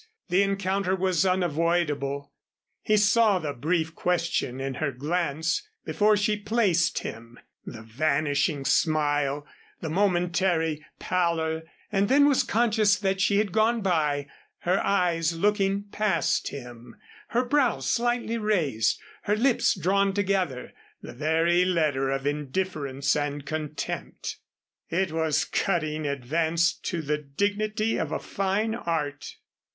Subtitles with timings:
[0.29, 2.33] The encounter was unavoidable.
[2.81, 9.45] He saw the brief question in her glance before she placed him, the vanishing smile,
[9.79, 11.61] the momentary pallor,
[11.91, 14.25] and then was conscious that she had gone by,
[14.61, 16.95] her eyes looking past him,
[17.27, 20.73] her brows slightly raised, her lips drawn together,
[21.03, 24.37] the very letter of indifference and contempt.
[24.89, 29.35] It was cutting advanced to the dignity of a fine art.